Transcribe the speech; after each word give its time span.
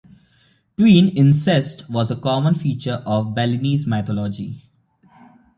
Twin 0.77 1.09
incest 1.09 1.87
was 1.87 2.09
a 2.09 2.15
common 2.15 2.55
feature 2.55 3.03
of 3.05 3.35
Balinese 3.35 3.85
mythology. 3.85 4.63